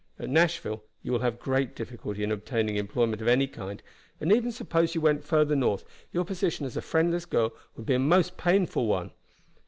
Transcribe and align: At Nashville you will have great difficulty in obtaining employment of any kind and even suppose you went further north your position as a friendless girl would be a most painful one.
At 0.17 0.31
Nashville 0.31 0.83
you 1.03 1.11
will 1.11 1.19
have 1.19 1.37
great 1.37 1.75
difficulty 1.75 2.23
in 2.23 2.31
obtaining 2.31 2.75
employment 2.75 3.21
of 3.21 3.27
any 3.27 3.45
kind 3.45 3.83
and 4.19 4.31
even 4.31 4.51
suppose 4.51 4.95
you 4.95 5.01
went 5.01 5.23
further 5.23 5.55
north 5.55 5.85
your 6.11 6.25
position 6.25 6.65
as 6.65 6.75
a 6.75 6.81
friendless 6.81 7.27
girl 7.27 7.53
would 7.77 7.85
be 7.85 7.93
a 7.93 7.99
most 7.99 8.35
painful 8.35 8.87
one. 8.87 9.11